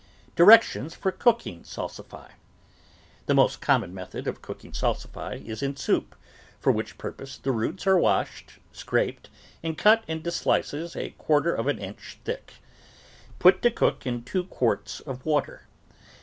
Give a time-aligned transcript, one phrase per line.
[0.35, 2.31] DIRECTIONS FOR COOKING SALSIFY
[3.27, 6.15] The most common method of cooking salsify is in soup,
[6.59, 9.29] for which purpose the roots are washed, scraped,
[9.61, 13.33] and cut into slices a quarter of an inch THE VEGETABLE GARDEN thick.
[13.37, 15.67] Put to cook in two quarts of water.